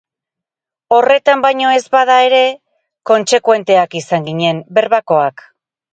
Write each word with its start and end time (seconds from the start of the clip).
Horretan 0.95 1.43
baino 1.43 1.73
ez 1.79 1.83
bada 1.95 2.17
ere, 2.29 2.41
kontsekuenteak 3.11 3.97
izan 4.03 4.29
ginen, 4.31 4.65
berbakoak. 4.79 5.51